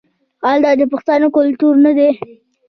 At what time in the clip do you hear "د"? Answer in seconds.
0.79-0.83